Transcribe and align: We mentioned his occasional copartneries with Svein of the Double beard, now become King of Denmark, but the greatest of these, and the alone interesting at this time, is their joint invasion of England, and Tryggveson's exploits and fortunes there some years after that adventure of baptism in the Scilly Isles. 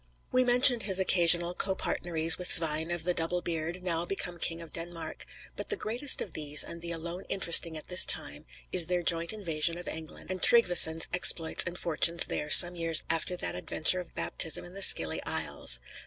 We 0.31 0.43
mentioned 0.43 0.81
his 0.81 0.99
occasional 0.99 1.53
copartneries 1.53 2.39
with 2.39 2.49
Svein 2.51 2.89
of 2.89 3.03
the 3.03 3.13
Double 3.13 3.39
beard, 3.39 3.83
now 3.83 4.03
become 4.03 4.39
King 4.39 4.59
of 4.59 4.73
Denmark, 4.73 5.27
but 5.55 5.69
the 5.69 5.75
greatest 5.75 6.21
of 6.21 6.33
these, 6.33 6.63
and 6.63 6.81
the 6.81 6.91
alone 6.91 7.23
interesting 7.29 7.77
at 7.77 7.87
this 7.87 8.03
time, 8.07 8.47
is 8.71 8.87
their 8.87 9.03
joint 9.03 9.31
invasion 9.31 9.77
of 9.77 9.87
England, 9.87 10.31
and 10.31 10.41
Tryggveson's 10.41 11.07
exploits 11.13 11.63
and 11.67 11.77
fortunes 11.77 12.25
there 12.25 12.49
some 12.49 12.75
years 12.75 13.03
after 13.11 13.37
that 13.37 13.53
adventure 13.55 13.99
of 13.99 14.15
baptism 14.15 14.65
in 14.65 14.73
the 14.73 14.81
Scilly 14.81 15.21
Isles. 15.23 15.77